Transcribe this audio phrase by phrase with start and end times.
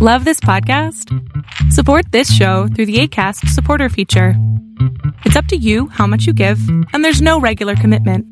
[0.00, 1.12] Love this podcast?
[1.72, 4.34] Support this show through the ACAST supporter feature.
[5.24, 6.60] It's up to you how much you give,
[6.92, 8.24] and there's no regular commitment.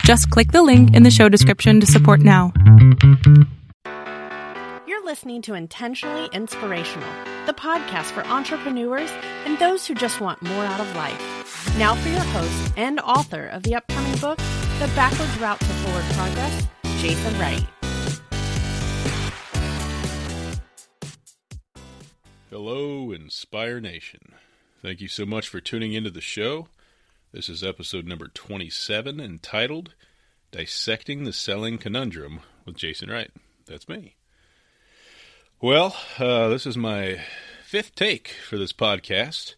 [0.00, 2.52] Just click the link in the show description to support now.
[4.88, 7.08] You're listening to Intentionally Inspirational,
[7.46, 9.12] the podcast for entrepreneurs
[9.46, 11.78] and those who just want more out of life.
[11.78, 14.38] Now for your host and author of the upcoming book,
[14.80, 16.66] The Backwards Route to Forward Progress,
[17.00, 17.64] Jason Wright.
[22.56, 24.32] Hello, Inspire Nation.
[24.80, 26.68] Thank you so much for tuning into the show.
[27.32, 29.94] This is episode number 27 entitled
[30.52, 33.32] Dissecting the Selling Conundrum with Jason Wright.
[33.66, 34.14] That's me.
[35.60, 37.22] Well, uh, this is my
[37.64, 39.56] fifth take for this podcast.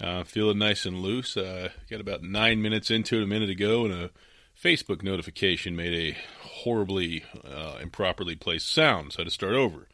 [0.00, 1.36] Uh, feeling nice and loose.
[1.36, 4.10] Uh, got about nine minutes into it a minute ago, and a
[4.58, 9.86] Facebook notification made a horribly uh, improperly placed sound, so I had to start over.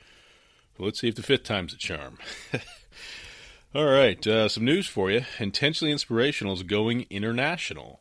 [0.78, 2.18] Well, let's see if the fifth time's a charm.
[3.74, 5.22] All right, uh, some news for you.
[5.40, 8.00] Intentionally Inspirational is going international.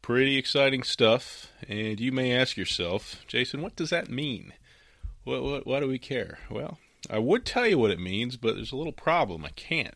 [0.00, 1.52] Pretty exciting stuff.
[1.68, 4.54] And you may ask yourself, Jason, what does that mean?
[5.24, 6.38] What, what, why do we care?
[6.50, 6.78] Well,
[7.10, 9.44] I would tell you what it means, but there's a little problem.
[9.44, 9.94] I can't.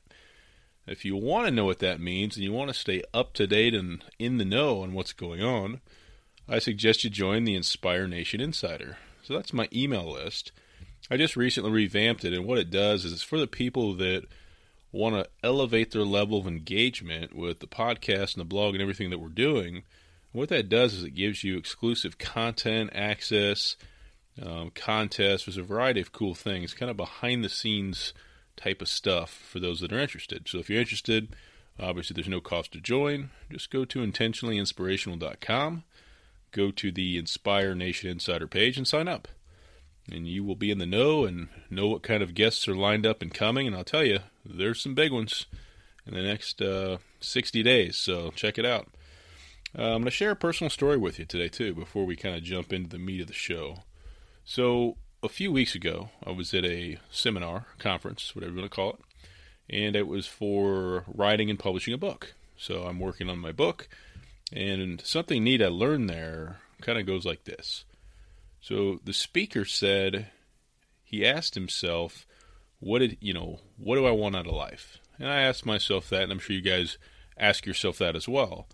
[0.87, 3.47] If you want to know what that means and you want to stay up to
[3.47, 5.81] date and in the know on what's going on,
[6.47, 8.99] I suggest you join the Inspire Nation Insider.
[9.23, 10.53] So that's my email list.
[11.11, 14.25] I just recently revamped it, and what it does is it's for the people that
[14.93, 19.11] want to elevate their level of engagement with the podcast and the blog and everything
[19.11, 19.77] that we're doing.
[19.77, 19.85] And
[20.33, 23.77] what that does is it gives you exclusive content, access,
[24.41, 25.47] um, contests.
[25.47, 28.13] There's a variety of cool things, kind of behind the scenes
[28.57, 30.47] type of stuff for those that are interested.
[30.47, 31.35] So if you're interested,
[31.81, 33.31] obviously there's no cost to join.
[33.51, 35.85] Just go to intentionallyinspirational.com,
[36.53, 39.29] go to the Inspire Nation Insider page, and sign up
[40.11, 43.07] and you will be in the know and know what kind of guests are lined
[43.07, 43.67] up and coming.
[43.67, 45.47] And I'll tell you, there's some big ones
[46.07, 48.89] in the next uh, 60 days, so check it out.
[49.79, 52.37] Uh, I'm going to share a personal story with you today, too, before we kind
[52.37, 53.79] of jump into the meat of the show.
[54.45, 58.75] So, a few weeks ago, I was at a seminar, conference, whatever you want to
[58.75, 58.99] call it,
[59.71, 62.35] and it was for writing and publishing a book.
[62.57, 63.89] So, I'm working on my book,
[64.53, 67.85] and something neat I learned there kind of goes like this.
[68.63, 70.31] So the speaker said
[71.03, 72.27] he asked himself,
[72.79, 73.61] "What did you know?
[73.77, 76.55] What do I want out of life?" And I asked myself that, and I'm sure
[76.55, 76.97] you guys
[77.37, 78.69] ask yourself that as well.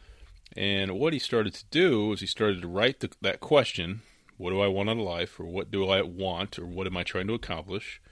[0.55, 4.03] And what he started to do was he started to write the, that question,
[4.37, 6.97] "What do I want out of life?" or "What do I want?" or "What am
[6.99, 8.03] I trying to accomplish?"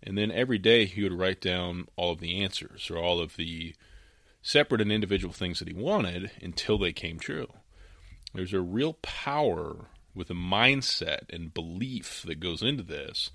[0.00, 3.34] And then every day he would write down all of the answers or all of
[3.34, 3.74] the
[4.42, 7.52] separate and individual things that he wanted until they came true.
[8.32, 13.30] There's a real power with a mindset and belief that goes into this.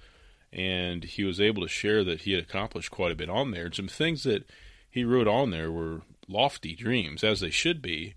[0.54, 3.66] And he was able to share that he had accomplished quite a bit on there.
[3.66, 4.48] And some things that
[4.88, 8.14] he wrote on there were lofty dreams, as they should be.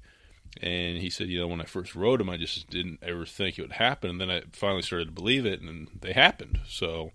[0.61, 3.59] And he said, you know, when I first wrote them, I just didn't ever think
[3.59, 4.11] it would happen.
[4.11, 6.61] And then I finally started to believe it, and they happened.
[6.69, 7.13] So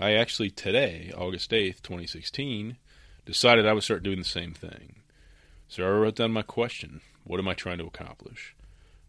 [0.00, 2.78] I actually today, August 8th, 2016,
[3.24, 4.96] decided I would start doing the same thing.
[5.68, 8.56] So I wrote down my question What am I trying to accomplish?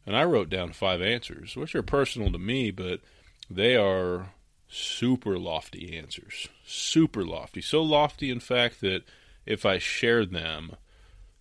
[0.06, 3.02] And I wrote down five answers, which are personal to me, but
[3.50, 4.34] they are
[4.68, 6.48] super lofty answers.
[6.66, 7.62] Super lofty.
[7.62, 9.04] So lofty, in fact, that
[9.46, 10.76] if I shared them,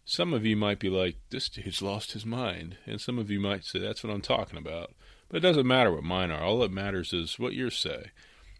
[0.04, 2.76] some of you might be like, this dude's lost his mind.
[2.86, 4.92] And some of you might say, that's what I'm talking about.
[5.28, 6.42] But it doesn't matter what mine are.
[6.42, 8.10] All that matters is what yours say.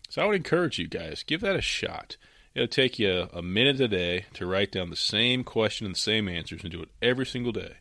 [0.09, 2.17] So I would encourage you guys, give that a shot.
[2.55, 6.01] It'll take you a minute a day to write down the same question and the
[6.01, 7.77] same answers and do it every single day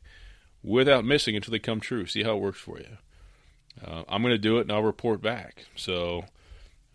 [0.64, 2.06] without missing until they come true.
[2.06, 2.98] See how it works for you.
[3.84, 5.66] Uh, I'm going to do it and I'll report back.
[5.76, 6.26] So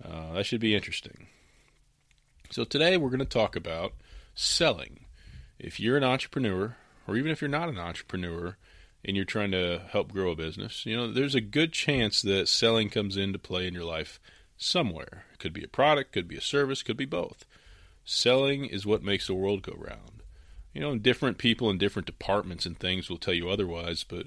[0.05, 1.29] uh, that should be interesting.
[2.51, 3.95] So today we're going to talk about
[4.35, 5.07] selling.
[5.59, 6.77] If you're an entrepreneur,
[7.07, 8.57] or even if you're not an entrepreneur
[9.05, 12.49] and you're trying to help grow a business, you know, there's a good chance that
[12.49, 14.21] selling comes into play in your life
[14.57, 15.25] somewhere.
[15.33, 17.45] It could be a product, could be a service, could be both.
[18.05, 20.23] Selling is what makes the world go round.
[20.75, 24.27] You know, different people in different departments and things will tell you otherwise, but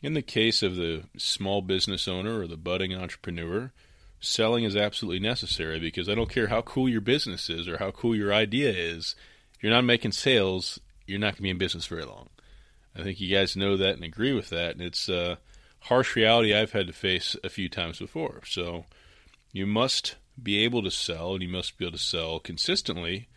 [0.00, 3.72] in the case of the small business owner or the budding entrepreneur,
[4.20, 7.90] selling is absolutely necessary because I don't care how cool your business is or how
[7.90, 9.14] cool your idea is,
[9.54, 12.28] if you're not making sales, you're not going to be in business very long.
[12.96, 15.38] I think you guys know that and agree with that, and it's a
[15.80, 18.42] harsh reality I've had to face a few times before.
[18.46, 18.84] So
[19.52, 23.28] you must be able to sell, and you must be able to sell consistently,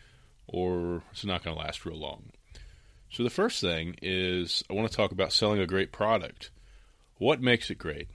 [0.46, 2.30] or it's not going to last real long.
[3.14, 6.50] So, the first thing is I want to talk about selling a great product.
[7.18, 8.08] What makes it great?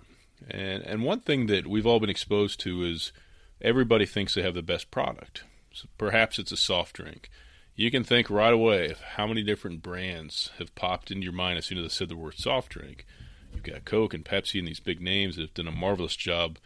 [0.49, 3.13] And, and one thing that we've all been exposed to is
[3.61, 5.45] everybody thinks they have the best product.
[5.71, 7.29] So perhaps it's a soft drink.
[7.77, 11.57] You can think right away of how many different brands have popped into your mind
[11.57, 13.05] as soon as I said the word soft drink.
[13.53, 16.57] You've got Coke and Pepsi and these big names that have done a marvelous job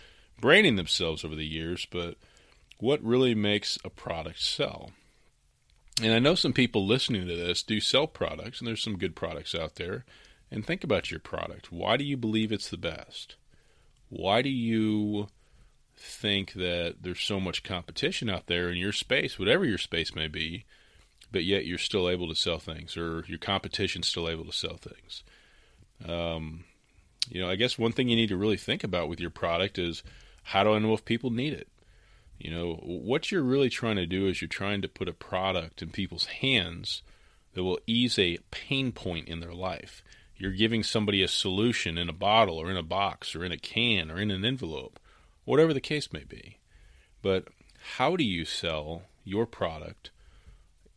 [0.42, 2.16] branding themselves over the years, but
[2.80, 4.90] what really makes a product sell?
[6.02, 9.16] And I know some people listening to this do sell products, and there's some good
[9.16, 10.06] products out there.
[10.50, 11.72] And think about your product.
[11.72, 13.36] Why do you believe it's the best?
[14.10, 15.28] Why do you
[15.96, 20.28] think that there's so much competition out there in your space, whatever your space may
[20.28, 20.66] be,
[21.32, 24.78] but yet you're still able to sell things, or your competition's still able to sell
[24.78, 25.24] things?
[26.08, 26.66] Um,
[27.30, 29.80] you know, I guess one thing you need to really think about with your product
[29.80, 30.04] is
[30.44, 31.68] how do I know if people need it?
[32.44, 35.82] You know, what you're really trying to do is you're trying to put a product
[35.82, 37.02] in people's hands
[37.54, 40.04] that will ease a pain point in their life.
[40.36, 43.58] You're giving somebody a solution in a bottle or in a box or in a
[43.58, 45.00] can or in an envelope,
[45.46, 46.58] whatever the case may be.
[47.22, 47.48] But
[47.96, 50.12] how do you sell your product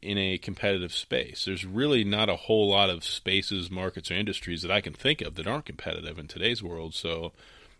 [0.03, 1.45] in a competitive space?
[1.45, 5.21] There's really not a whole lot of spaces, markets, or industries that I can think
[5.21, 6.93] of that aren't competitive in today's world.
[6.93, 7.31] So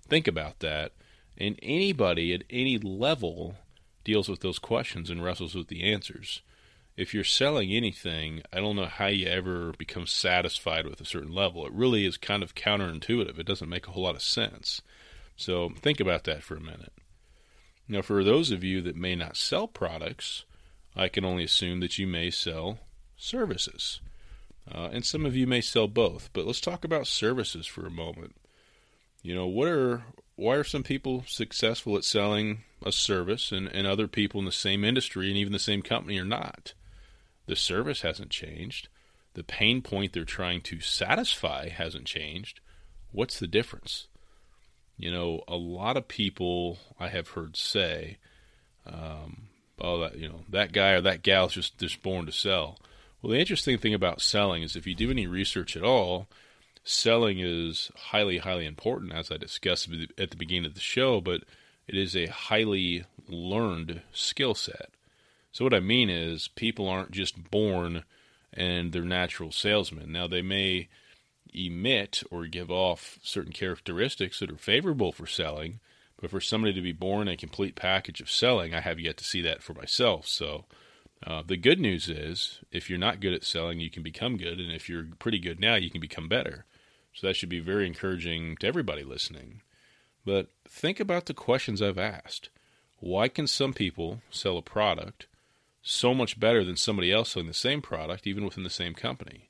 [0.09, 0.93] think about that
[1.37, 3.57] and anybody at any level
[4.05, 6.43] deals with those questions and wrestles with the answers.
[6.97, 11.35] If you're selling anything, I don't know how you ever become satisfied with a certain
[11.35, 11.67] level.
[11.67, 13.39] It really is kind of counterintuitive.
[13.39, 14.81] It doesn't make a whole lot of sense.
[15.37, 16.93] So think about that for a minute.
[17.89, 20.45] Now, for those of you that may not sell products,
[20.97, 22.79] I can only assume that you may sell
[23.17, 24.01] services.
[24.73, 27.91] Uh, and some of you may sell both, but let's talk about services for a
[27.91, 28.35] moment.
[29.23, 30.05] You know, what are
[30.37, 34.53] why are some people successful at selling a service and, and other people in the
[34.53, 36.75] same industry and even the same company are not?
[37.47, 38.89] The service hasn't changed.
[39.35, 42.61] The pain point they're trying to satisfy hasn't changed.
[43.13, 44.09] What's the difference?
[44.99, 48.17] You know, a lot of people I have heard say,
[48.87, 49.49] um,
[49.79, 52.79] "Oh, that you know, that guy or that gal is just just born to sell."
[53.21, 56.29] Well, the interesting thing about selling is if you do any research at all,
[56.87, 61.43] selling is highly, highly important, as I discussed at the beginning of the show, but
[61.89, 64.91] it is a highly learned skill set.
[65.53, 68.05] So, what I mean is, people aren't just born
[68.53, 70.13] and they're natural salesmen.
[70.13, 70.89] Now, they may
[71.53, 75.81] emit or give off certain characteristics that are favorable for selling,
[76.21, 79.25] but for somebody to be born a complete package of selling, I have yet to
[79.25, 80.29] see that for myself.
[80.29, 80.67] So,
[81.27, 84.61] uh, the good news is, if you're not good at selling, you can become good,
[84.61, 86.65] and if you're pretty good now, you can become better.
[87.17, 89.63] So that should be very encouraging to everybody listening.
[90.27, 92.51] But think about the questions I've asked.
[93.01, 95.27] Why can some people sell a product
[95.81, 99.49] so much better than somebody else selling the same product, even within the same company?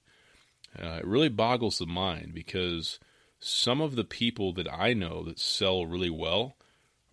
[0.80, 3.00] Uh, it really boggles the mind because
[3.40, 6.54] some of the people that I know that sell really well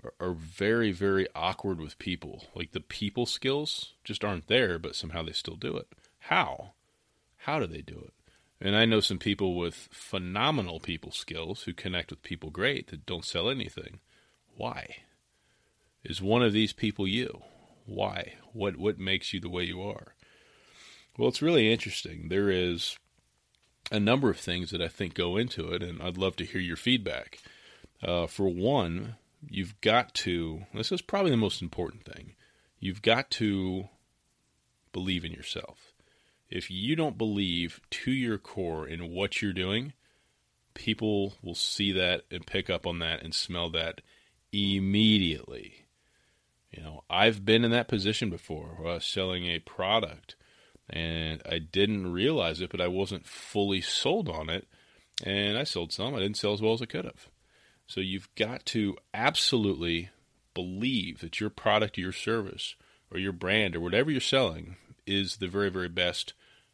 [0.04, 2.46] are, are very, very awkward with people.
[2.54, 5.88] Like the people skills just aren't there, but somehow they still do it.
[6.20, 6.74] How?
[7.38, 8.14] How do they do it?
[8.64, 13.06] And I know some people with phenomenal people skills who connect with people great that
[13.06, 14.00] don't sell anything.
[14.56, 15.00] Why?
[16.06, 17.42] Is one of these people you?
[17.86, 18.36] Why?
[18.54, 20.16] What what makes you the way you are?
[21.18, 22.30] Well, it's really interesting.
[22.30, 22.98] There is
[23.92, 26.62] a number of things that I think go into it, and I'd love to hear
[26.62, 27.40] your feedback.
[28.02, 32.34] Uh, for one, you've got to, this is probably the most important thing,
[32.80, 33.90] you've got to
[34.94, 35.93] believe in yourself
[36.54, 39.94] if you don't believe to your core in what you're doing,
[40.76, 44.02] people will see that and pick up on that and smell that
[44.52, 45.86] immediately.
[46.70, 50.36] You know, I've been in that position before where I was selling a product
[50.88, 54.68] and I didn't realize it, but I wasn't fully sold on it.
[55.24, 56.14] And I sold some.
[56.14, 57.30] I didn't sell as well as I could have.
[57.88, 60.12] So you've got to absolutely
[60.54, 62.76] believe that your product or your service
[63.10, 64.76] or your brand or whatever you're selling
[65.08, 66.34] is the very, very best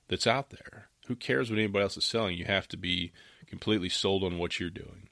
[0.09, 0.89] that's out there.
[1.07, 2.37] Who cares what anybody else is selling?
[2.37, 3.11] You have to be
[3.47, 5.09] completely sold on what you're doing.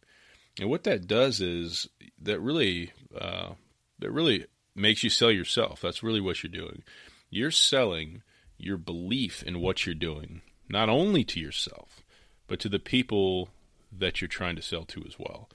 [0.60, 1.88] And what that does is
[2.22, 3.52] that really uh,
[4.00, 5.82] that really makes you sell yourself.
[5.82, 6.84] That's really what you're doing.
[7.30, 8.22] You're selling
[8.58, 12.02] your belief in what you're doing, not only to yourself,
[12.48, 13.50] but to the people
[13.92, 15.50] that you're trying to sell to as well.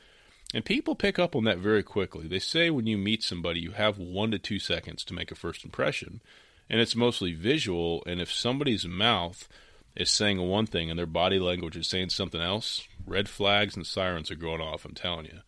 [0.54, 2.28] And people pick up on that very quickly.
[2.28, 5.36] They say when you meet somebody, you have one to two seconds to make a
[5.36, 6.20] first impression
[6.68, 8.02] and it's mostly visual.
[8.06, 9.48] And if somebody's mouth
[9.96, 13.86] is saying one thing and their body language is saying something else, red flags and
[13.86, 14.84] sirens are going off.
[14.84, 15.40] I'm telling you.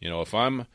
[0.00, 0.66] You know, if I'm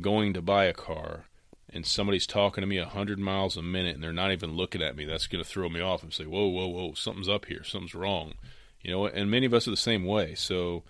[0.00, 1.26] going to buy a car
[1.72, 4.96] and somebody's talking to me 100 miles a minute and they're not even looking at
[4.96, 7.64] me, that's going to throw me off and say, whoa, whoa, whoa, something's up here,
[7.64, 8.34] something's wrong.
[8.80, 10.34] You know, and many of us are the same way.
[10.34, 10.82] So,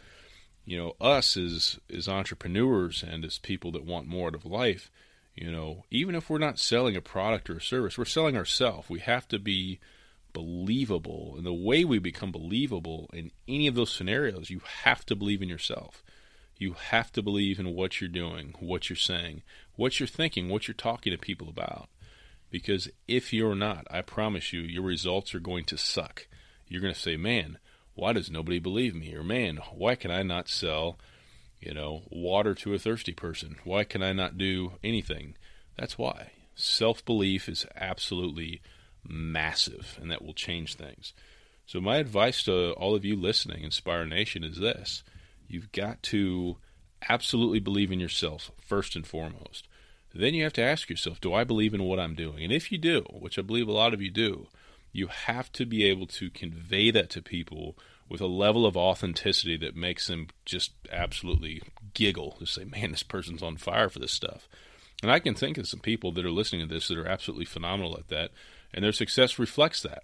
[0.64, 4.90] you know, us as, as entrepreneurs and as people that want more out of life,
[5.34, 8.90] You know, even if we're not selling a product or a service, we're selling ourselves.
[8.90, 9.80] We have to be
[10.32, 11.34] believable.
[11.36, 15.42] And the way we become believable in any of those scenarios, you have to believe
[15.42, 16.02] in yourself.
[16.58, 19.42] You have to believe in what you're doing, what you're saying,
[19.74, 21.88] what you're thinking, what you're talking to people about.
[22.50, 26.26] Because if you're not, I promise you, your results are going to suck.
[26.68, 27.58] You're going to say, man,
[27.94, 29.14] why does nobody believe me?
[29.14, 30.98] Or man, why can I not sell,
[31.62, 33.56] you know, water to a thirsty person?
[33.64, 35.36] Why can I not do anything?
[35.78, 36.32] That's why.
[36.54, 38.60] Self belief is absolutely
[39.06, 41.12] massive, and that will change things.
[41.66, 45.02] So, my advice to all of you listening, Inspire Nation, is this
[45.48, 46.56] you've got to
[47.08, 49.68] absolutely believe in yourself first and foremost.
[50.14, 52.44] Then you have to ask yourself, do I believe in what I'm doing?
[52.44, 54.48] And if you do, which I believe a lot of you do,
[54.92, 57.76] you have to be able to convey that to people
[58.12, 61.62] with a level of authenticity that makes them just absolutely
[61.94, 64.46] giggle to say, man, this person's on fire for this stuff.
[65.02, 67.46] And I can think of some people that are listening to this that are absolutely
[67.46, 68.30] phenomenal at that,
[68.74, 70.02] and their success reflects that.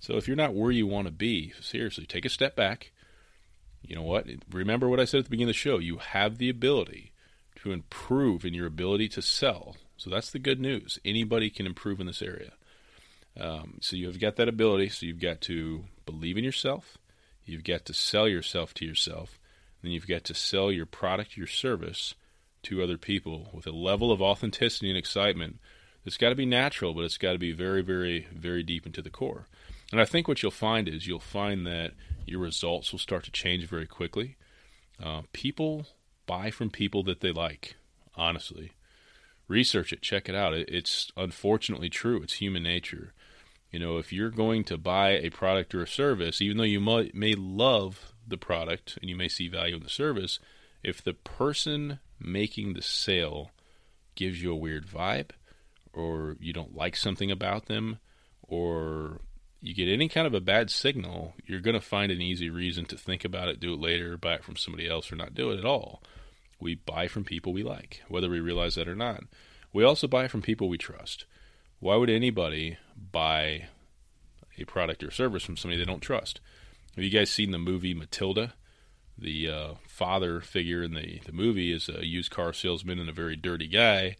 [0.00, 2.92] So if you're not where you want to be, seriously, take a step back.
[3.82, 4.28] You know what?
[4.52, 5.78] Remember what I said at the beginning of the show.
[5.78, 7.10] You have the ability
[7.56, 9.74] to improve in your ability to sell.
[9.96, 11.00] So that's the good news.
[11.04, 12.52] Anybody can improve in this area.
[13.38, 14.90] Um, so you've got that ability.
[14.90, 16.96] So you've got to believe in yourself.
[17.50, 19.38] You've got to sell yourself to yourself.
[19.82, 22.14] Then you've got to sell your product, your service
[22.62, 25.58] to other people with a level of authenticity and excitement
[26.04, 29.02] that's got to be natural, but it's got to be very, very, very deep into
[29.02, 29.46] the core.
[29.90, 31.92] And I think what you'll find is you'll find that
[32.24, 34.36] your results will start to change very quickly.
[35.02, 35.86] Uh, people
[36.26, 37.74] buy from people that they like,
[38.14, 38.72] honestly.
[39.48, 40.54] Research it, check it out.
[40.54, 42.22] It's unfortunately true.
[42.22, 43.12] It's human nature.
[43.70, 46.80] You know, if you're going to buy a product or a service, even though you
[46.80, 50.38] may, may love the product and you may see value in the service,
[50.82, 53.50] if the person making the sale
[54.14, 55.30] gives you a weird vibe,
[55.92, 57.98] or you don't like something about them,
[58.42, 59.20] or
[59.60, 62.84] you get any kind of a bad signal, you're going to find an easy reason
[62.86, 65.50] to think about it, do it later, buy it from somebody else, or not do
[65.50, 66.02] it at all.
[66.60, 69.24] We buy from people we like, whether we realize that or not.
[69.72, 71.24] We also buy from people we trust.
[71.80, 72.78] Why would anybody
[73.10, 73.68] buy
[74.58, 76.40] a product or service from somebody they don't trust?
[76.94, 78.54] Have you guys seen the movie Matilda?
[79.16, 83.14] The uh, father figure in the, the movie is a used car salesman and a
[83.14, 84.16] very dirty guy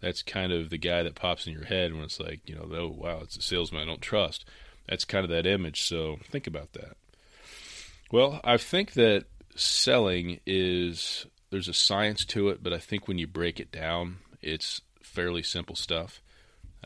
[0.00, 2.68] that's kind of the guy that pops in your head when it's like, you know,
[2.72, 4.44] oh, wow, it's a salesman I don't trust.
[4.88, 5.82] That's kind of that image.
[5.82, 6.96] So think about that.
[8.12, 9.24] Well, I think that
[9.56, 14.18] selling is, there's a science to it, but I think when you break it down,
[14.42, 16.20] it's fairly simple stuff.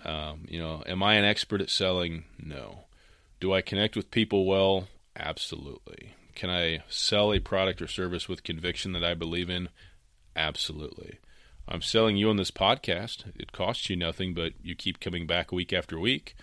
[0.04, 2.24] Um, you know, am I an expert at selling?
[2.38, 2.84] No.
[3.40, 4.88] Do I connect with people well?
[5.16, 6.14] Absolutely.
[6.34, 9.68] Can I sell a product or service with conviction that I believe in?
[10.36, 11.18] Absolutely.
[11.66, 13.24] I'm selling you on this podcast.
[13.36, 16.34] It costs you nothing, but you keep coming back week after week.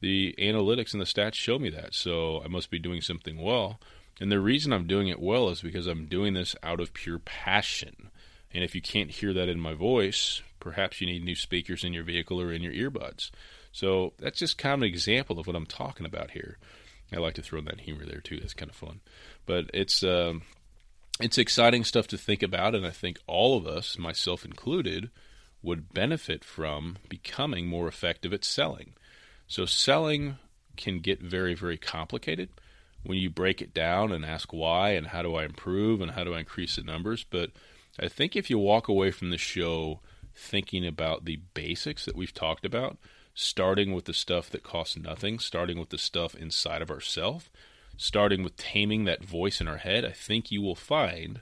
[0.00, 3.78] The analytics and the stats show me that, so I must be doing something well.
[4.20, 7.18] And the reason I'm doing it well is because I'm doing this out of pure
[7.18, 8.10] passion.
[8.52, 11.92] And if you can't hear that in my voice, perhaps you need new speakers in
[11.92, 13.30] your vehicle or in your earbuds.
[13.72, 16.58] So that's just kind of an example of what I'm talking about here.
[17.12, 18.38] I like to throw in that humor there too.
[18.38, 19.00] That's kind of fun.
[19.46, 20.42] But it's um,
[21.20, 25.10] it's exciting stuff to think about, and I think all of us, myself included,
[25.62, 28.94] would benefit from becoming more effective at selling.
[29.46, 30.38] So, selling
[30.76, 32.48] can get very, very complicated
[33.02, 36.24] when you break it down and ask why and how do I improve and how
[36.24, 37.24] do I increase the numbers.
[37.28, 37.50] But
[37.98, 40.00] I think if you walk away from the show
[40.34, 42.96] thinking about the basics that we've talked about,
[43.34, 47.48] starting with the stuff that costs nothing, starting with the stuff inside of ourselves,
[47.96, 51.40] starting with taming that voice in our head, I think you will find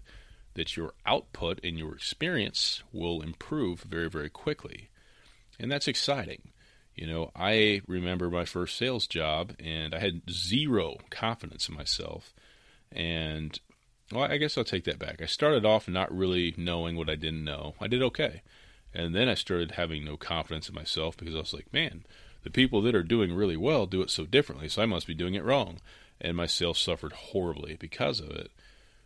[0.54, 4.88] that your output and your experience will improve very, very quickly.
[5.58, 6.50] And that's exciting.
[6.96, 12.34] You know, I remember my first sales job and I had zero confidence in myself.
[12.90, 13.58] And,
[14.12, 15.20] well, I guess I'll take that back.
[15.20, 17.74] I started off not really knowing what I didn't know.
[17.80, 18.42] I did okay.
[18.94, 22.04] And then I started having no confidence in myself because I was like, man,
[22.42, 25.14] the people that are doing really well do it so differently, so I must be
[25.14, 25.80] doing it wrong
[26.20, 28.50] and my sales suffered horribly because of it.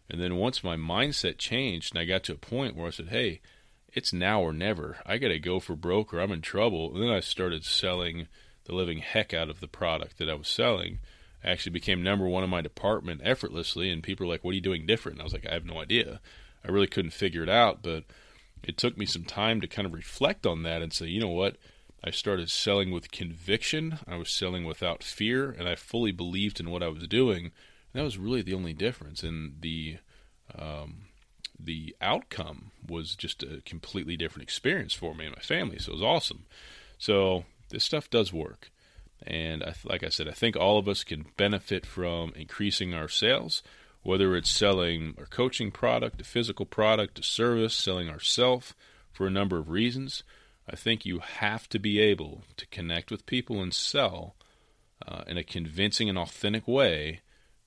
[0.09, 3.09] And then once my mindset changed and I got to a point where I said,
[3.09, 3.41] hey,
[3.93, 4.99] it's now or never.
[5.05, 6.95] I got to go for broke or I'm in trouble.
[6.95, 8.29] And then I started selling
[8.65, 10.99] the living heck out of the product that I was selling.
[11.45, 13.91] Actually became number one in my department effortlessly.
[13.91, 15.17] And people were like, what are you doing different?
[15.17, 16.21] And I was like, I have no idea.
[16.65, 17.83] I really couldn't figure it out.
[17.83, 18.05] But
[18.63, 21.29] it took me some time to kind of reflect on that and say, you know
[21.29, 21.57] what?
[22.05, 23.99] I started selling with conviction.
[24.09, 27.47] I was selling without fear, and I fully believed in what I was doing.
[27.47, 29.23] And that was really the only difference.
[29.23, 29.99] And the
[30.59, 31.07] um,
[31.59, 35.79] the outcome was just a completely different experience for me and my family.
[35.79, 36.47] So it was awesome.
[36.99, 38.71] So this stuff does work.
[39.27, 43.09] And I, like I said, I think all of us can benefit from increasing our
[43.09, 43.63] sales,
[44.03, 48.75] whether it's selling a coaching product, a physical product, a service, selling ourself
[49.13, 50.23] for a number of reasons.
[50.69, 54.35] I think you have to be able to connect with people and sell
[55.07, 57.21] uh, in a convincing and authentic way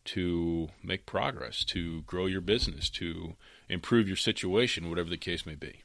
[0.06, 3.36] to make progress, to grow your business, to
[3.68, 5.82] improve your situation, whatever the case may be.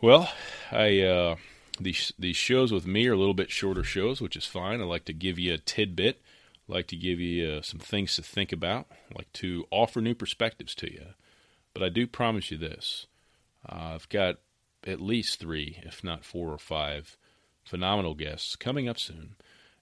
[0.00, 0.30] Well,
[0.70, 1.36] I uh,
[1.80, 4.80] these these shows with me are a little bit shorter shows, which is fine.
[4.80, 6.20] I like to give you a tidbit,
[6.68, 10.00] I like to give you uh, some things to think about, I like to offer
[10.00, 11.06] new perspectives to you.
[11.74, 13.06] But I do promise you this:
[13.68, 14.36] uh, I've got
[14.86, 17.16] at least three, if not four or five,
[17.64, 19.36] phenomenal guests coming up soon,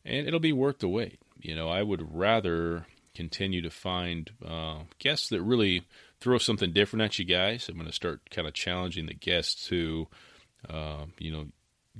[0.05, 1.21] and it'll be worth the wait.
[1.40, 5.83] You know, I would rather continue to find uh, guests that really
[6.21, 7.69] throw something different at you guys.
[7.69, 10.09] I'm going to start kind of challenging the guests to,
[10.69, 11.47] uh, you know,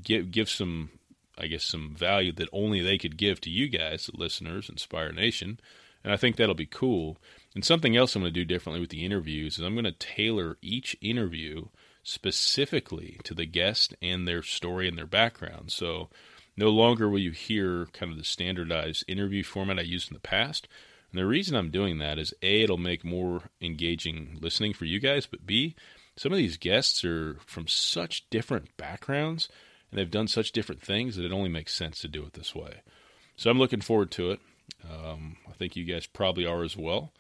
[0.03, 0.91] give give some,
[1.37, 5.13] I guess, some value that only they could give to you guys, the listeners, Inspire
[5.13, 5.61] Nation,
[6.05, 7.19] and I think that'll be cool.
[7.55, 9.93] And something else I'm going to do differently with the interviews is I'm going to
[9.93, 11.67] tailor each interview
[12.03, 15.71] specifically to the guest and their story and their background.
[15.73, 16.09] So
[16.57, 20.21] no longer will you hear kind of the standardized interview format I used in the
[20.21, 20.69] past.
[21.11, 25.01] And the reason I'm doing that is A, it'll make more engaging listening for you
[25.01, 25.75] guys, but B,
[26.17, 29.49] some of these guests are from such different backgrounds
[29.91, 32.55] and they've done such different things that it only makes sense to do it this
[32.55, 32.83] way.
[33.37, 34.41] So I'm looking forward to it.
[34.89, 37.13] Um, I think you guys probably are as well.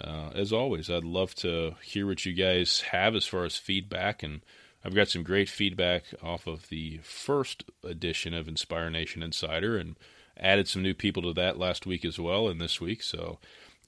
[0.00, 4.22] Uh, as always, I'd love to hear what you guys have as far as feedback
[4.22, 4.40] and
[4.84, 9.96] I've got some great feedback off of the first edition of Inspire Nation Insider and
[10.38, 13.02] added some new people to that last week as well and this week.
[13.02, 13.38] So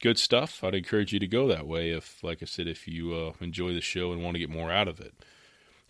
[0.00, 0.65] good stuff.
[0.65, 3.73] I'd encourage you to go that way if, like I said, if you uh, enjoy
[3.73, 5.15] the show and want to get more out of it.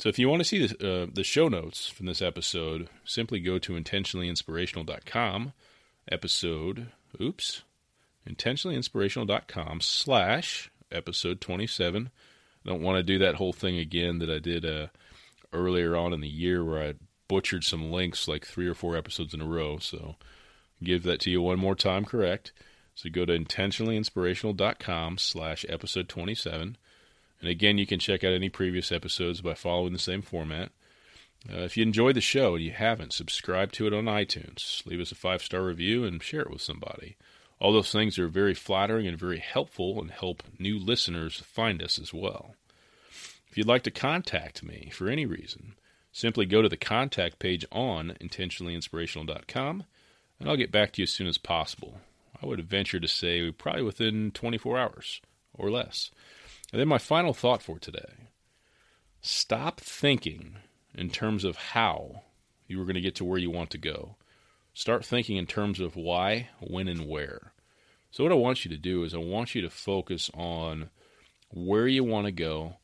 [0.01, 3.39] So if you want to see the, uh, the show notes from this episode, simply
[3.39, 5.53] go to intentionallyinspirational.com,
[6.11, 6.87] episode,
[7.21, 7.63] oops,
[8.29, 12.11] intentionallyinspirational.com slash episode 27
[12.65, 14.89] I don't want to do that whole thing again that I did uh,
[15.53, 16.95] earlier on in the year where I
[17.29, 19.79] butchered some links like three or four episodes in a row.
[19.79, 20.17] So
[20.83, 22.53] give that to you one more time, correct?
[22.95, 26.77] So go to intentionallyinspirational.com slash episode 27.
[27.41, 30.71] And again, you can check out any previous episodes by following the same format.
[31.49, 34.85] Uh, if you enjoy the show and you haven't, subscribe to it on iTunes.
[34.87, 37.17] Leave us a five star review and share it with somebody.
[37.59, 41.99] All those things are very flattering and very helpful and help new listeners find us
[41.99, 42.55] as well.
[43.51, 45.75] If you'd like to contact me for any reason,
[46.13, 49.85] simply go to the contact page on intentionallyinspirational.com
[50.39, 52.01] and I'll get back to you as soon as possible.
[52.43, 55.21] I would venture to say probably within 24 hours
[55.53, 56.11] or less.
[56.73, 58.29] And then my final thought for today
[59.23, 60.57] stop thinking
[60.95, 62.23] in terms of how
[62.67, 64.17] you are going to get to where you want to go.
[64.73, 67.53] Start thinking in terms of why, when, and where.
[68.11, 70.91] So, what I want you to do is, I want you to focus on
[71.51, 72.77] where you want to go,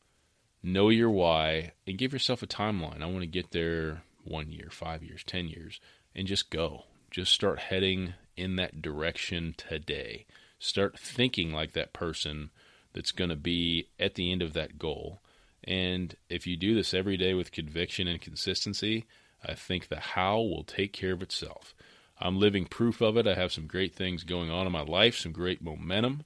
[0.61, 3.01] know your why, and give yourself a timeline.
[3.01, 5.79] I want to get there one year, five years, ten years,
[6.13, 6.83] and just go.
[7.09, 10.25] Just start heading in that direction today.
[10.59, 12.49] Start thinking like that person
[12.97, 15.21] that's going to be at the end of that goal.
[15.63, 19.05] And if you do this every day with conviction and consistency,
[19.45, 21.75] I think the how will take care of itself.
[22.19, 23.27] I'm living proof of it.
[23.27, 26.23] I have some great things going on in my life, some great momentum,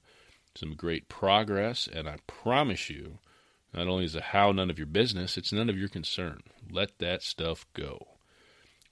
[0.54, 3.18] some great progress, and I promise you,
[3.74, 6.40] not only is the how none of your business, it's none of your concern.
[6.70, 8.06] Let that stuff go.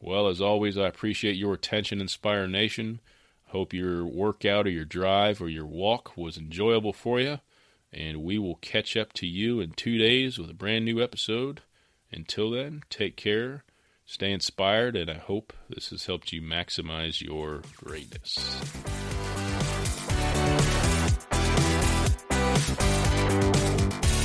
[0.02, 3.00] Well, as always, I appreciate your attention, Inspire Nation.
[3.46, 7.40] Hope your workout or your drive or your walk was enjoyable for you.
[7.92, 11.62] And we will catch up to you in two days with a brand new episode.
[12.12, 13.64] Until then, take care
[14.10, 18.34] Stay inspired, and I hope this has helped you maximize your greatness.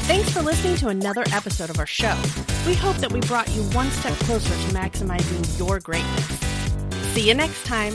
[0.08, 2.20] Thanks for listening to another episode of our show.
[2.66, 6.26] We hope that we brought you one step closer to maximizing your greatness.
[7.14, 7.94] See you next time.